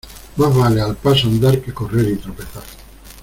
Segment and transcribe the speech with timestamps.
[0.37, 2.63] Más vale al paso andar que correr y tropezar.